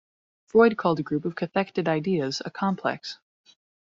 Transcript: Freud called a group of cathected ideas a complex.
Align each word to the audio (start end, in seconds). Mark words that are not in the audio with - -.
Freud 0.47 0.77
called 0.77 0.99
a 0.99 1.03
group 1.03 1.25
of 1.25 1.35
cathected 1.35 1.87
ideas 1.87 2.41
a 2.43 2.49
complex. 2.49 3.19